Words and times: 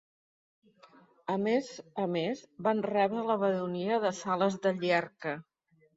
A 1.33 1.35
més 1.41 1.69
a 2.05 2.07
més 2.15 2.41
van 2.69 2.83
rebre 2.87 3.27
la 3.27 3.37
baronia 3.45 4.01
de 4.07 4.13
Sales 4.23 4.61
de 4.65 4.73
Llierca. 4.81 5.37